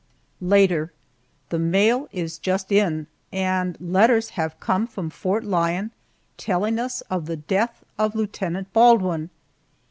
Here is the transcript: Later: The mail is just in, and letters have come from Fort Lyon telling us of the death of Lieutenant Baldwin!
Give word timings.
Later: 0.41 0.91
The 1.49 1.59
mail 1.59 2.09
is 2.11 2.39
just 2.39 2.71
in, 2.71 3.05
and 3.31 3.77
letters 3.79 4.29
have 4.31 4.59
come 4.59 4.87
from 4.87 5.11
Fort 5.11 5.43
Lyon 5.43 5.91
telling 6.37 6.79
us 6.79 7.01
of 7.01 7.27
the 7.27 7.37
death 7.37 7.83
of 7.99 8.15
Lieutenant 8.15 8.73
Baldwin! 8.73 9.29